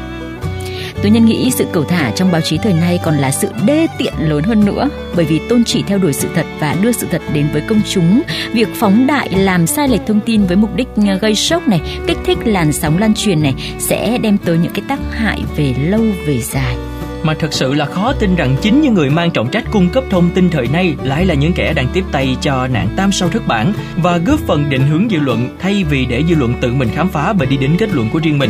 Tôi 1.05 1.11
nhân 1.11 1.25
nghĩ 1.25 1.51
sự 1.51 1.65
cầu 1.71 1.83
thả 1.83 2.11
trong 2.11 2.31
báo 2.31 2.41
chí 2.41 2.57
thời 2.57 2.73
nay 2.73 2.99
còn 3.03 3.17
là 3.17 3.31
sự 3.31 3.49
đê 3.65 3.87
tiện 3.97 4.13
lớn 4.19 4.43
hơn 4.43 4.65
nữa 4.65 4.89
bởi 5.15 5.25
vì 5.25 5.39
tôn 5.49 5.63
chỉ 5.63 5.83
theo 5.87 5.97
đuổi 5.97 6.13
sự 6.13 6.27
thật 6.35 6.45
và 6.59 6.75
đưa 6.81 6.91
sự 6.91 7.07
thật 7.11 7.21
đến 7.33 7.47
với 7.53 7.61
công 7.69 7.81
chúng. 7.89 8.21
Việc 8.53 8.67
phóng 8.75 9.07
đại 9.07 9.29
làm 9.29 9.67
sai 9.67 9.87
lệch 9.87 10.01
thông 10.07 10.19
tin 10.19 10.45
với 10.45 10.57
mục 10.57 10.75
đích 10.75 10.87
à, 11.07 11.15
gây 11.21 11.35
sốc 11.35 11.67
này, 11.67 11.81
kích 12.07 12.17
thích 12.25 12.37
làn 12.45 12.73
sóng 12.73 12.97
lan 12.97 13.13
truyền 13.13 13.43
này 13.43 13.53
sẽ 13.79 14.17
đem 14.17 14.37
tới 14.37 14.57
những 14.57 14.71
cái 14.73 14.83
tác 14.87 14.99
hại 15.11 15.41
về 15.57 15.75
lâu 15.79 16.01
về 16.27 16.41
dài. 16.41 16.75
Mà 17.23 17.33
thật 17.33 17.53
sự 17.53 17.73
là 17.73 17.85
khó 17.85 18.13
tin 18.13 18.35
rằng 18.35 18.55
chính 18.61 18.81
những 18.81 18.93
người 18.93 19.09
mang 19.09 19.31
trọng 19.31 19.51
trách 19.51 19.71
cung 19.71 19.89
cấp 19.89 20.03
thông 20.09 20.29
tin 20.29 20.49
thời 20.49 20.67
nay 20.67 20.95
lại 21.03 21.25
là 21.25 21.33
những 21.33 21.53
kẻ 21.53 21.73
đang 21.73 21.87
tiếp 21.93 22.03
tay 22.11 22.37
cho 22.41 22.67
nạn 22.67 22.87
tam 22.95 23.11
sao 23.11 23.29
thất 23.29 23.47
bản 23.47 23.73
và 23.95 24.17
góp 24.17 24.39
phần 24.39 24.69
định 24.69 24.87
hướng 24.87 25.07
dư 25.11 25.17
luận 25.17 25.49
thay 25.59 25.83
vì 25.89 26.05
để 26.05 26.23
dư 26.29 26.35
luận 26.35 26.53
tự 26.61 26.73
mình 26.73 26.89
khám 26.95 27.09
phá 27.09 27.33
và 27.33 27.45
đi 27.45 27.57
đến 27.57 27.75
kết 27.79 27.89
luận 27.93 28.09
của 28.13 28.19
riêng 28.19 28.39
mình. 28.39 28.49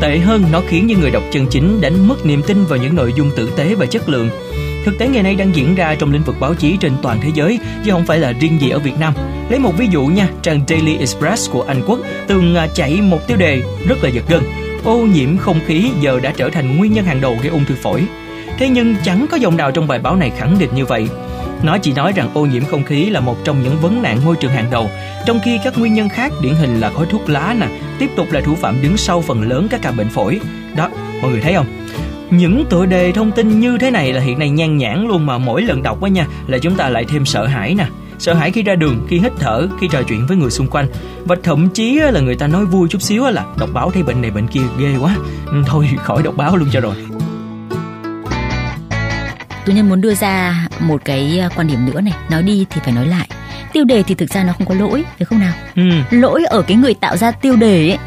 Tệ 0.00 0.18
hơn, 0.18 0.44
nó 0.52 0.62
khiến 0.68 0.86
những 0.86 1.00
người 1.00 1.10
đọc 1.10 1.22
chân 1.32 1.46
chính 1.50 1.80
đánh 1.80 2.08
mất 2.08 2.26
niềm 2.26 2.42
tin 2.46 2.64
vào 2.64 2.78
những 2.78 2.94
nội 2.94 3.12
dung 3.16 3.30
tử 3.36 3.50
tế 3.56 3.74
và 3.74 3.86
chất 3.86 4.08
lượng. 4.08 4.30
Thực 4.84 4.98
tế 4.98 5.08
ngày 5.08 5.22
nay 5.22 5.34
đang 5.34 5.56
diễn 5.56 5.74
ra 5.74 5.94
trong 5.94 6.12
lĩnh 6.12 6.22
vực 6.22 6.36
báo 6.40 6.54
chí 6.54 6.76
trên 6.80 6.92
toàn 7.02 7.18
thế 7.22 7.30
giới, 7.34 7.58
chứ 7.84 7.92
không 7.92 8.06
phải 8.06 8.18
là 8.18 8.32
riêng 8.32 8.60
gì 8.60 8.70
ở 8.70 8.78
Việt 8.78 8.98
Nam. 9.00 9.14
Lấy 9.50 9.58
một 9.58 9.72
ví 9.78 9.88
dụ 9.90 10.02
nha, 10.06 10.28
trang 10.42 10.60
Daily 10.68 10.96
Express 10.96 11.50
của 11.50 11.62
Anh 11.62 11.82
Quốc 11.86 12.00
từng 12.26 12.54
à, 12.54 12.68
chạy 12.74 13.00
một 13.00 13.28
tiêu 13.28 13.36
đề 13.36 13.62
rất 13.88 14.04
là 14.04 14.10
giật 14.10 14.24
gân. 14.28 14.40
Ô 14.84 14.98
nhiễm 14.98 15.36
không 15.36 15.60
khí 15.66 15.90
giờ 16.00 16.20
đã 16.22 16.32
trở 16.36 16.50
thành 16.50 16.76
nguyên 16.76 16.92
nhân 16.92 17.04
hàng 17.04 17.20
đầu 17.20 17.36
gây 17.42 17.50
ung 17.50 17.64
thư 17.64 17.74
phổi. 17.82 18.04
Thế 18.58 18.68
nhưng 18.68 18.94
chẳng 19.04 19.26
có 19.30 19.36
dòng 19.36 19.56
nào 19.56 19.70
trong 19.70 19.86
bài 19.86 19.98
báo 19.98 20.16
này 20.16 20.32
khẳng 20.38 20.58
định 20.58 20.70
như 20.74 20.84
vậy. 20.84 21.08
Nó 21.62 21.78
chỉ 21.78 21.92
nói 21.92 22.12
rằng 22.16 22.30
ô 22.34 22.46
nhiễm 22.46 22.64
không 22.64 22.84
khí 22.84 23.10
là 23.10 23.20
một 23.20 23.36
trong 23.44 23.62
những 23.62 23.76
vấn 23.80 24.02
nạn 24.02 24.20
môi 24.24 24.36
trường 24.36 24.52
hàng 24.52 24.70
đầu, 24.70 24.90
trong 25.26 25.40
khi 25.44 25.58
các 25.64 25.78
nguyên 25.78 25.94
nhân 25.94 26.08
khác 26.08 26.32
điển 26.42 26.54
hình 26.54 26.80
là 26.80 26.90
khói 26.90 27.06
thuốc 27.10 27.28
lá 27.28 27.56
nè, 27.60 27.66
tiếp 27.98 28.10
tục 28.16 28.26
là 28.32 28.40
thủ 28.40 28.54
phạm 28.54 28.82
đứng 28.82 28.96
sau 28.96 29.20
phần 29.20 29.42
lớn 29.42 29.68
các 29.70 29.80
ca 29.82 29.92
bệnh 29.92 30.08
phổi. 30.08 30.40
Đó, 30.76 30.90
mọi 31.22 31.30
người 31.30 31.40
thấy 31.40 31.54
không? 31.54 31.66
Những 32.30 32.64
tựa 32.70 32.86
đề 32.86 33.12
thông 33.12 33.32
tin 33.32 33.60
như 33.60 33.78
thế 33.78 33.90
này 33.90 34.12
là 34.12 34.20
hiện 34.20 34.38
nay 34.38 34.50
nhan 34.50 34.76
nhản 34.76 35.06
luôn 35.08 35.26
mà 35.26 35.38
mỗi 35.38 35.62
lần 35.62 35.82
đọc 35.82 36.02
á 36.02 36.08
nha 36.08 36.26
là 36.46 36.58
chúng 36.58 36.74
ta 36.74 36.88
lại 36.88 37.04
thêm 37.04 37.26
sợ 37.26 37.46
hãi 37.46 37.74
nè. 37.74 37.86
Sợ 38.18 38.34
hãi 38.34 38.50
khi 38.50 38.62
ra 38.62 38.74
đường, 38.74 39.06
khi 39.08 39.18
hít 39.18 39.32
thở, 39.38 39.68
khi 39.80 39.88
trò 39.88 40.02
chuyện 40.02 40.26
với 40.26 40.36
người 40.36 40.50
xung 40.50 40.66
quanh 40.66 40.88
Và 41.24 41.36
thậm 41.42 41.68
chí 41.68 41.98
là 41.98 42.20
người 42.20 42.34
ta 42.34 42.46
nói 42.46 42.64
vui 42.64 42.88
chút 42.88 43.02
xíu 43.02 43.24
là 43.24 43.44
đọc 43.58 43.68
báo 43.72 43.90
thấy 43.90 44.02
bệnh 44.02 44.22
này 44.22 44.30
bệnh 44.30 44.46
kia 44.46 44.60
ghê 44.78 44.96
quá 45.00 45.16
ừ, 45.46 45.62
Thôi 45.66 45.88
khỏi 45.96 46.22
đọc 46.22 46.36
báo 46.36 46.56
luôn 46.56 46.68
cho 46.72 46.80
rồi 46.80 46.94
Tú 49.66 49.72
nhân 49.72 49.88
muốn 49.88 50.00
đưa 50.00 50.14
ra 50.14 50.66
một 50.80 51.02
cái 51.04 51.38
ờ, 51.38 51.48
quan 51.56 51.66
điểm 51.66 51.86
nữa 51.86 52.00
này, 52.00 52.14
nói 52.30 52.42
đi 52.42 52.66
thì 52.70 52.80
phải 52.84 52.94
nói 52.94 53.06
lại. 53.06 53.28
Tiêu 53.72 53.84
đề 53.84 54.02
thì 54.02 54.14
thực 54.14 54.30
ra 54.30 54.44
nó 54.44 54.52
không 54.52 54.66
có 54.66 54.74
lỗi, 54.74 55.04
phải 55.18 55.24
không 55.24 55.38
nào? 55.40 55.52
ừ. 55.76 55.82
lỗi 56.10 56.44
ở 56.44 56.62
cái 56.62 56.76
người 56.76 56.94
tạo 56.94 57.16
ra 57.16 57.30
tiêu 57.30 57.56
đề 57.56 57.88
ấy 57.90 57.98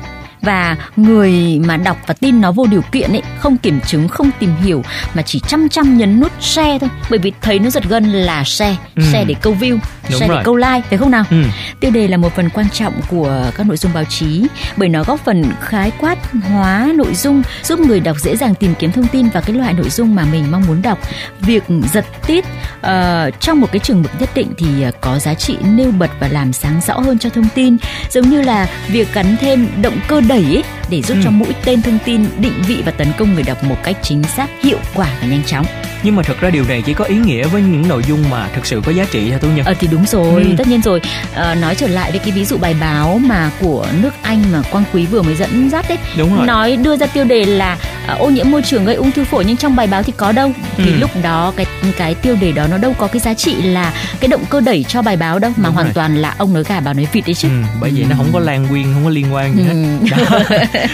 và 0.42 0.76
người 0.98 1.60
mà 1.66 1.78
đọc 1.78 1.98
và 2.08 2.14
tin 2.14 2.42
nó 2.42 2.52
vô 2.52 2.66
điều 2.66 2.82
kiện 2.92 3.12
ấy 3.12 3.22
không 3.40 3.58
kiểm 3.58 3.80
chứng 3.88 4.08
không 4.08 4.30
tìm 4.40 4.52
hiểu 4.64 4.84
mà 5.14 5.22
chỉ 5.22 5.40
chăm 5.48 5.70
chăm 5.70 5.98
nhấn 5.98 6.20
nút 6.20 6.32
share 6.42 6.80
thôi 6.80 6.90
bởi 7.10 7.20
vì 7.20 7.32
thấy 7.42 7.60
nó 7.60 7.70
giật 7.70 7.84
gân 7.90 8.12
là 8.12 8.44
share 8.44 8.76
Ừ. 8.96 9.04
share 9.12 9.24
để 9.24 9.36
câu 9.42 9.56
view 9.60 9.78
Đúng 10.10 10.20
share 10.20 10.28
rồi. 10.28 10.38
để 10.38 10.44
câu 10.46 10.56
like 10.56 10.82
phải 10.90 10.98
không 10.98 11.12
nào 11.12 11.24
Ừ. 11.30 11.44
tiêu 11.80 11.92
đề 11.92 12.08
là 12.08 12.18
một 12.18 12.36
phần 12.36 12.50
quan 12.50 12.70
trọng 12.70 12.94
của 13.08 13.52
các 13.56 13.68
nội 13.68 13.78
dung 13.78 13.94
báo 13.94 14.04
chí 14.04 14.48
bởi 14.78 14.90
nó 14.90 15.04
góp 15.04 15.20
phần 15.26 15.44
khái 15.62 15.92
quát 16.00 16.18
hóa 16.50 16.90
nội 16.96 17.16
dung 17.16 17.44
giúp 17.64 17.80
người 17.80 18.00
đọc 18.00 18.18
dễ 18.20 18.36
dàng 18.38 18.56
tìm 18.56 18.74
kiếm 18.80 18.92
thông 18.92 19.08
tin 19.08 19.30
và 19.34 19.42
cái 19.42 19.56
loại 19.56 19.74
nội 19.74 19.90
dung 19.90 20.16
mà 20.16 20.26
mình 20.32 20.52
mong 20.52 20.64
muốn 20.68 20.82
đọc 20.82 21.00
việc 21.42 21.64
giật 21.94 22.06
tít 22.28 22.46
ờ, 22.82 23.32
trong 23.40 23.62
một 23.62 23.68
cái 23.72 23.80
trường 23.80 24.02
mực 24.02 24.12
nhất 24.20 24.30
định 24.36 24.48
thì 24.58 24.82
ờ, 24.82 24.92
có 25.02 25.20
giá 25.20 25.34
trị 25.34 25.58
nêu 25.64 25.92
bật 25.92 26.10
và 26.20 26.28
làm 26.28 26.54
sáng 26.54 26.82
rõ 26.88 27.00
hơn 27.00 27.20
cho 27.20 27.30
thông 27.30 27.48
tin 27.56 27.78
giống 28.12 28.30
như 28.30 28.42
là 28.42 28.68
việc 28.88 29.14
gắn 29.14 29.36
thêm 29.42 29.68
động 29.82 29.98
cơ 30.08 30.22
đẩy 30.30 30.44
ấy, 30.44 30.64
để 30.90 31.02
giúp 31.02 31.14
Ừ. 31.16 31.22
cho 31.24 31.32
mũi 31.32 31.48
tên 31.66 31.82
thông 31.82 32.00
tin 32.06 32.26
định 32.40 32.62
vị 32.68 32.82
và 32.86 32.92
tấn 32.92 33.08
công 33.18 33.34
người 33.34 33.44
đọc 33.44 33.64
một 33.64 33.78
cách 33.84 33.96
chính 34.04 34.24
xác 34.24 34.48
hiệu 34.64 34.78
quả 34.96 35.08
và 35.22 35.28
nhanh 35.28 35.44
chóng 35.46 35.66
Nhưng 36.04 36.16
mà 36.16 36.24
thật 36.24 36.42
ra 36.42 36.50
điều 36.50 36.64
này 36.68 36.82
chỉ 36.86 36.94
có 36.94 37.06
ý 37.06 37.16
nghĩa 37.18 37.48
với 37.48 37.62
những 37.62 37.88
nội 37.88 38.04
dung 38.08 38.30
mà 38.30 38.48
thực 38.56 38.66
sự 38.66 38.82
có 38.86 38.92
giá 38.92 39.06
trị 39.12 39.30
thôi 39.30 39.40
Tú 39.42 39.48
Nhân 39.48 39.66
Ờ 39.66 39.74
thì 39.80 39.88
đúng 39.92 40.06
rồi, 40.06 40.44
Ừ. 40.44 40.50
tất 40.58 40.68
nhiên 40.68 40.82
rồi. 40.82 41.02
Ờ, 41.36 41.56
nói 41.56 41.76
trở 41.76 41.88
lại 41.88 42.12
với 42.12 42.20
cái 42.20 42.32
ví 42.32 42.46
dụ 42.46 42.58
bài 42.58 42.76
báo 42.82 43.20
mà 43.26 43.52
của 43.62 43.86
nước 44.02 44.14
Anh 44.22 44.44
mà 44.52 44.62
Quang 44.72 44.84
Quý 44.94 45.06
vừa 45.06 45.22
mới 45.22 45.36
dẫn 45.36 45.70
dắt 45.70 45.86
đấy. 45.90 45.98
Đúng 46.18 46.36
rồi 46.38 46.48
Nói 46.48 46.76
đưa 46.78 46.98
ra 46.98 47.08
tiêu 47.08 47.24
đề 47.24 47.46
là 47.46 47.78
ô 48.20 48.30
nhiễm 48.30 48.52
môi 48.52 48.62
trường 48.62 48.86
gây 48.86 48.96
ung 48.96 49.12
thư 49.12 49.24
phổi 49.26 49.46
nhưng 49.46 49.58
trong 49.58 49.76
bài 49.76 49.88
báo 49.88 50.04
thì 50.04 50.14
có 50.18 50.32
đâu. 50.32 50.52
Thì 50.78 50.92
Ừ. 50.92 50.98
lúc 51.00 51.10
đó 51.24 51.54
cái 51.56 51.66
cái 51.98 52.14
tiêu 52.16 52.36
đề 52.42 52.52
đó 52.52 52.68
nó 52.68 52.78
đâu 52.78 52.94
có 52.98 53.08
cái 53.08 53.20
giá 53.20 53.34
trị 53.34 53.56
là 53.62 53.94
cái 54.20 54.28
động 54.28 54.46
cơ 54.50 54.60
đẩy 54.62 54.84
cho 54.88 55.02
bài 55.02 55.18
báo 55.18 55.40
đâu 55.40 55.52
mà 55.58 55.64
Đúng 55.66 55.74
hoàn 55.74 55.86
rồi. 55.88 55.94
toàn 55.94 56.18
là 56.18 56.36
ông 56.38 56.54
nói 56.54 56.64
gà 56.68 56.80
báo 56.80 56.94
nói 56.94 57.08
vịt 57.12 57.26
đấy 57.26 57.34
chứ. 57.34 57.48
Ừ, 57.48 57.54
bởi 57.82 57.92
vậy 57.96 58.06
nó 58.10 58.16
không 58.18 58.30
có 58.34 58.40
lan 58.40 58.68
quyên 58.70 58.84
không 58.94 59.04
có 59.04 59.10
liên 59.10 59.34
quan 59.34 59.58
gì 59.58 59.64
hết 59.64 59.74
Ừ. 59.74 60.08
Đó. 60.12 60.40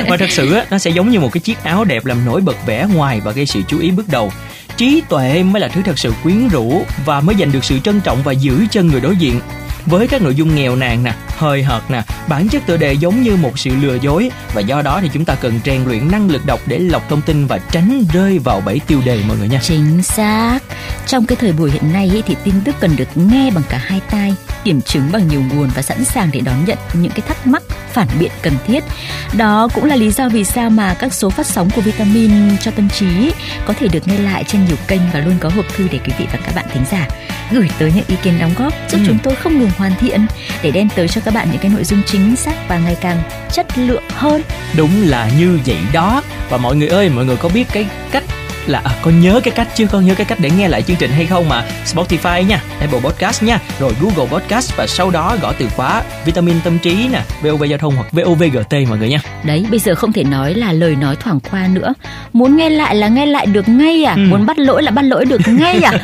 và 0.10 0.18
thật 0.18 0.30
sự 0.30 0.54
á, 0.54 0.66
nó 0.72 0.78
sẽ 0.78 0.92
giống 0.92 1.10
như 1.12 1.20
một 1.20 1.30
cái 1.34 1.42
chiếc 1.42 1.64
áo 1.64 1.84
đẹp 1.86 2.06
làm 2.06 2.26
nổi 2.26 2.42
bật 2.42 2.66
vẻ 2.66 2.86
ngoài 2.94 3.22
và 3.24 3.32
gây 3.32 3.46
sự 3.46 3.62
chú 3.68 3.80
ý 3.80 3.92
bước 3.92 4.08
đầu 4.10 4.32
trí 4.78 5.02
tuệ 5.10 5.44
mới 5.44 5.60
là 5.62 5.68
thứ 5.68 5.82
thật 5.86 6.00
sự 6.00 6.14
quyến 6.24 6.48
rũ 6.48 6.82
và 7.06 7.22
mới 7.22 7.36
giành 7.40 7.52
được 7.52 7.64
sự 7.64 7.80
trân 7.80 8.02
trọng 8.02 8.24
và 8.24 8.32
giữ 8.32 8.66
chân 8.72 8.88
người 8.88 9.02
đối 9.02 9.16
diện 9.16 9.40
với 9.86 10.08
các 10.08 10.22
nội 10.22 10.36
dung 10.36 10.56
nghèo 10.56 10.76
nàn 10.76 11.04
nè 11.04 11.14
hơi 11.38 11.64
hợt 11.64 11.92
nè 11.92 12.04
bản 12.28 12.50
chất 12.50 12.62
tựa 12.66 12.78
đề 12.78 12.94
giống 12.94 13.22
như 13.22 13.36
một 13.36 13.60
sự 13.60 13.72
lừa 13.82 13.96
dối. 13.96 14.32
Và 14.54 14.62
do 14.62 14.82
đó 14.82 15.00
thì 15.02 15.10
chúng 15.14 15.26
ta 15.26 15.36
cần 15.36 15.60
rèn 15.66 15.84
luyện 15.86 16.12
năng 16.12 16.30
lực 16.30 16.46
đọc 16.46 16.60
để 16.66 16.80
lọc 16.80 17.10
thông 17.10 17.22
tin 17.22 17.48
và 17.48 17.58
tránh 17.72 18.04
rơi 18.14 18.40
vào 18.40 18.62
bẫy 18.66 18.80
tiêu 18.88 19.02
đề 19.06 19.24
mọi 19.28 19.38
người 19.38 19.48
nha. 19.48 19.60
Chính 19.64 20.04
xác. 20.04 20.60
Trong 21.08 21.26
cái 21.26 21.36
thời 21.36 21.52
buổi 21.52 21.72
hiện 21.72 21.94
nay 21.94 22.10
ấy, 22.10 22.24
thì 22.26 22.36
tin 22.44 22.54
tức 22.66 22.76
cần 22.80 22.96
được 22.96 23.08
nghe 23.16 23.52
bằng 23.52 23.64
cả 23.70 23.78
hai 23.78 24.02
tai, 24.12 24.36
kiểm 24.66 24.82
chứng 24.82 25.12
bằng 25.12 25.28
nhiều 25.28 25.44
nguồn 25.54 25.70
và 25.76 25.82
sẵn 25.82 26.06
sàng 26.06 26.30
để 26.34 26.40
đón 26.40 26.66
nhận 26.66 26.78
những 26.94 27.12
cái 27.12 27.22
thắc 27.28 27.48
mắc, 27.48 27.64
phản 27.94 28.08
biện 28.20 28.32
cần 28.42 28.54
thiết. 28.68 28.84
Đó 29.34 29.68
cũng 29.74 29.86
là 29.86 29.96
lý 29.96 30.12
do 30.12 30.30
vì 30.30 30.44
sao 30.44 30.70
mà 30.70 30.94
các 30.94 31.14
số 31.14 31.30
phát 31.30 31.46
sóng 31.46 31.70
của 31.76 31.82
vitamin 31.82 32.58
cho 32.58 32.72
tâm 32.72 32.90
trí 32.90 33.32
có 33.66 33.74
thể 33.80 33.88
được 33.88 34.08
nghe 34.08 34.18
lại 34.18 34.44
trên 34.48 34.66
nhiều 34.66 34.78
kênh 34.88 35.02
và 35.14 35.20
luôn 35.20 35.36
có 35.40 35.50
hộp 35.50 35.66
thư 35.76 35.88
để 35.92 36.00
quý 36.06 36.14
vị 36.18 36.26
và 36.34 36.40
các 36.46 36.56
bạn 36.56 36.66
thính 36.74 36.84
giả 36.92 37.08
gửi 37.52 37.70
tới 37.80 37.92
những 37.96 38.06
ý 38.08 38.16
kiến 38.24 38.34
đóng 38.40 38.54
góp 38.58 38.74
giúp 38.90 38.98
Ừ. 38.98 39.04
chúng 39.08 39.18
tôi 39.24 39.36
không 39.36 39.60
ngừng 39.60 39.72
hoàn 39.78 39.92
thiện 40.00 40.26
để 40.62 40.72
đem 40.72 40.90
tới 40.96 41.08
cho 41.08 41.22
các 41.26 41.34
bạn 41.34 41.48
những 41.52 41.62
cái 41.62 41.72
nội 41.72 41.84
dung 41.84 42.02
chính 42.06 42.36
xác 42.36 42.68
và 42.68 42.78
ngày 42.78 42.98
càng 43.02 43.24
chất 43.52 43.78
lượng 43.78 44.04
hơn. 44.10 44.42
Đúng 44.78 44.92
là 45.08 45.30
như 45.40 45.60
vậy 45.66 45.78
đó 45.94 46.22
Và 46.50 46.58
mọi 46.58 46.76
người 46.76 46.88
ơi, 46.88 47.10
mọi 47.10 47.26
người 47.26 47.38
có 47.38 47.50
biết 47.50 47.68
cái 47.72 47.86
cách 48.12 48.24
là 48.68 48.82
à, 48.84 48.92
con 49.02 49.22
nhớ 49.22 49.40
cái 49.44 49.54
cách 49.56 49.68
chứ 49.76 49.88
con 49.92 50.06
nhớ 50.06 50.16
cái 50.16 50.26
cách 50.26 50.40
để 50.42 50.50
nghe 50.58 50.68
lại 50.68 50.82
chương 50.82 50.98
trình 51.00 51.12
hay 51.12 51.26
không 51.26 51.50
mà? 51.50 51.64
Spotify 51.86 52.42
nha 52.48 52.62
Apple 52.80 53.00
Podcast 53.00 53.44
nha 53.44 53.60
rồi 53.80 53.94
Google 54.02 54.32
Podcast 54.32 54.76
và 54.78 54.88
sau 54.88 55.12
đó 55.12 55.38
gõ 55.42 55.54
từ 55.60 55.68
khóa 55.76 56.04
vitamin 56.26 56.56
tâm 56.64 56.80
trí 56.80 57.08
nè 57.12 57.22
VOV 57.42 57.64
giao 57.64 57.80
thông 57.80 57.96
hoặc 57.96 58.12
VOVGT 58.12 58.74
mọi 58.90 58.98
người 58.98 59.10
nha. 59.10 59.20
Đấy 59.44 59.66
bây 59.70 59.80
giờ 59.80 59.96
không 59.96 60.14
thể 60.14 60.24
nói 60.24 60.54
là 60.54 60.72
lời 60.72 60.96
nói 60.96 61.16
thoảng 61.16 61.40
qua 61.52 61.68
nữa. 61.68 61.94
Muốn 62.34 62.58
nghe 62.58 62.70
lại 62.70 62.96
là 62.96 63.08
nghe 63.08 63.26
lại 63.26 63.46
được 63.46 63.70
ngay 63.70 64.04
à? 64.04 64.14
Ừ. 64.14 64.22
muốn 64.30 64.46
bắt 64.46 64.60
lỗi 64.60 64.84
là 64.84 64.92
bắt 64.92 65.02
lỗi 65.02 65.26
được 65.26 65.42
ngay 65.48 65.80
à? 65.84 65.92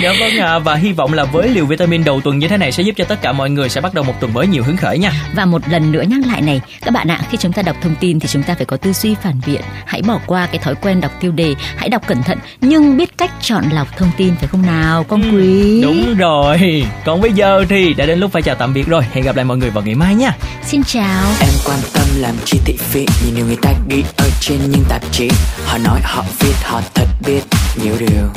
Dạ 0.00 0.12
vâng 0.20 0.36
à, 0.40 0.58
và 0.58 0.74
hy 0.74 0.92
vọng 0.92 1.12
là 1.14 1.24
với 1.24 1.48
liều 1.48 1.66
vitamin 1.66 2.04
đầu 2.04 2.20
tuần 2.20 2.38
như 2.38 2.48
thế 2.48 2.56
này 2.56 2.72
sẽ 2.72 2.82
giúp 2.82 2.92
cho 2.96 3.04
tất 3.04 3.22
cả 3.22 3.32
mọi 3.32 3.50
người 3.50 3.68
sẽ 3.68 3.80
bắt 3.80 3.94
đầu 3.94 4.04
một 4.04 4.14
tuần 4.20 4.34
mới 4.34 4.46
nhiều 4.46 4.62
hứng 4.62 4.76
khởi 4.76 4.98
nha. 4.98 5.12
Và 5.34 5.44
một 5.44 5.62
lần 5.70 5.92
nữa 5.92 6.02
nhắc 6.02 6.20
lại 6.26 6.40
này 6.40 6.60
các 6.80 6.90
bạn 6.90 7.08
ạ 7.08 7.20
khi 7.30 7.38
chúng 7.38 7.52
ta 7.52 7.62
đọc 7.62 7.76
thông 7.82 7.94
tin 7.94 8.20
thì 8.20 8.28
chúng 8.28 8.42
ta 8.42 8.54
phải 8.54 8.66
có 8.66 8.76
tư 8.76 8.92
duy 8.92 9.14
phản 9.22 9.40
biện. 9.46 9.60
Hãy 9.86 10.02
bỏ 10.02 10.20
qua 10.26 10.46
cái 10.46 10.58
thói 10.58 10.74
quen 10.74 11.00
đọc 11.00 11.12
tiêu 11.20 11.32
đề 11.32 11.54
hãy 11.76 11.88
đọc 11.88 12.02
cẩn 12.06 12.22
thận 12.22 12.38
nhưng 12.60 12.96
biết 12.96 13.18
cách 13.18 13.30
chọn 13.40 13.64
lọc 13.72 13.96
thông 13.96 14.10
tin 14.16 14.36
phải 14.36 14.48
không 14.48 14.66
nào 14.66 15.04
con 15.04 15.22
ừ, 15.22 15.28
quý? 15.36 15.82
đúng 15.82 16.14
rồi. 16.16 16.84
Còn 17.04 17.20
bây 17.20 17.32
giờ 17.32 17.64
thì 17.68 17.94
đã 17.94 18.06
đến 18.06 18.18
lúc 18.18 18.32
phải 18.32 18.42
chào 18.42 18.54
tạm 18.54 18.74
biệt 18.74 18.86
rồi. 18.86 19.02
Hẹn 19.12 19.24
gặp 19.24 19.36
lại 19.36 19.44
mọi 19.44 19.56
người 19.56 19.70
vào 19.70 19.84
ngày 19.84 19.94
mai 19.94 20.14
nha. 20.14 20.36
Xin 20.64 20.82
chào. 20.84 21.24
Em 21.40 21.50
quan 21.64 21.78
tâm 21.92 22.06
làm 22.16 22.34
chi 22.44 22.58
thị 22.64 22.76
phi 22.78 23.06
nhìn 23.24 23.34
nhiều 23.34 23.46
người 23.46 23.58
ta 23.62 23.72
ghi 23.88 24.04
ở 24.16 24.28
trên 24.40 24.58
những 24.70 24.84
tạp 24.88 25.02
chí. 25.12 25.28
Họ 25.64 25.78
nói 25.78 26.00
họ 26.04 26.24
viết 26.40 26.54
họ 26.62 26.80
thật 26.94 27.06
biết 27.26 27.40
nhiều 27.82 27.94
điều. 27.98 28.28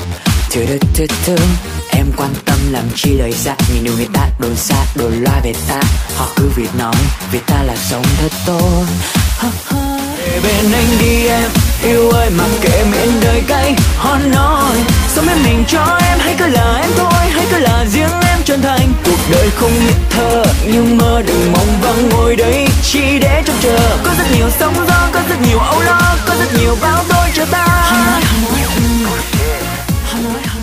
Thứ 0.51 0.65
thứ 0.65 0.77
thứ 0.93 1.05
thứ 1.25 1.35
em 1.91 2.05
quan 2.17 2.31
tâm 2.45 2.57
làm 2.71 2.83
chi 2.95 3.09
lời 3.17 3.31
ra 3.31 3.55
nhìn 3.73 3.83
nhiều 3.83 3.93
người 3.95 4.07
ta 4.13 4.29
đồn 4.39 4.55
xa 4.55 4.85
đồn 4.95 5.11
loa 5.21 5.41
về 5.43 5.53
ta. 5.67 5.81
Họ 6.15 6.29
cứ 6.35 6.49
việc 6.55 6.69
nói 6.79 6.95
về 7.31 7.39
ta 7.47 7.63
là 7.63 7.75
sống 7.75 8.03
thật 8.17 8.31
tốt 8.45 8.85
về 10.31 10.39
bên 10.39 10.71
anh 10.73 10.97
đi 10.99 11.27
em. 11.27 11.49
Yêu 11.83 12.09
ơi, 12.09 12.29
mặc 12.29 12.49
kệ 12.61 12.83
miệng 12.91 13.21
đời 13.21 13.41
cay 13.47 13.75
hon 13.97 14.31
nói. 14.31 14.75
Sống 15.15 15.27
em 15.27 15.43
mình 15.43 15.63
cho 15.67 15.99
em, 16.09 16.19
hãy 16.19 16.35
cứ 16.39 16.45
là 16.47 16.77
em 16.81 16.89
thôi, 16.97 17.29
hãy 17.31 17.45
cứ 17.51 17.57
là 17.57 17.85
riêng 17.85 18.21
em 18.21 18.39
chân 18.45 18.61
thành. 18.61 18.93
Cuộc 19.05 19.19
đời 19.31 19.49
không 19.55 19.71
nhất 19.85 19.95
thơ, 20.09 20.43
nhưng 20.65 20.97
mơ 20.97 21.21
đừng 21.27 21.51
mong 21.51 21.81
vắng 21.81 22.09
ngồi 22.09 22.35
đây, 22.35 22.67
chỉ 22.83 23.19
để 23.19 23.43
trông 23.45 23.55
chờ. 23.61 23.97
Có 24.03 24.11
rất 24.17 24.25
nhiều 24.35 24.49
sóng 24.59 24.73
gió, 24.87 25.07
có 25.13 25.19
rất 25.29 25.41
nhiều 25.47 25.59
âu 25.59 25.81
lo, 25.81 26.15
có 26.27 26.35
rất 26.39 26.59
nhiều 26.59 26.77
bao 26.81 27.03
đôi 27.09 27.29
cho 27.33 27.45
ta. 27.45 27.65
Hon 27.65 28.05
nói 28.05 28.21
hon 28.21 29.03
nói 29.03 29.19
hon 30.11 30.23
nói 30.23 30.41
hon 30.43 30.53
nói 30.53 30.60